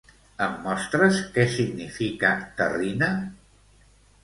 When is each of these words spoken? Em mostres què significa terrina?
Em 0.45 0.53
mostres 0.61 1.19
què 1.35 1.45
significa 1.57 2.33
terrina? 2.63 3.13